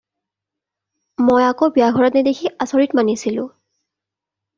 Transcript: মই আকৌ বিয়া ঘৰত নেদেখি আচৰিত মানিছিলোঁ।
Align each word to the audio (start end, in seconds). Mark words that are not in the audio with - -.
মই 1.27 1.43
আকৌ 1.49 1.67
বিয়া 1.75 1.89
ঘৰত 1.97 2.19
নেদেখি 2.21 2.51
আচৰিত 2.67 2.99
মানিছিলোঁ। 3.01 3.45